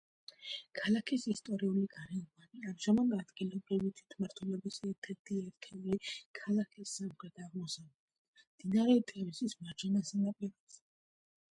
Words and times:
ქალაქის 0.77 1.25
ისტორიული 1.33 1.83
გარეუბანი, 1.95 2.61
ამჟამად 2.71 3.13
ადგილობრივი 3.17 3.93
თვითმმართველობის 3.99 4.81
ერთ-ერთი 4.89 5.39
ერთეული 5.43 6.01
ქალაქის 6.41 6.97
სამხრეთ-აღმოსავლეთით, 7.01 8.45
მდინარე 8.57 8.99
ტემზის 9.15 9.59
მარჯვენა 9.67 10.05
სანაპიროზე. 10.13 10.85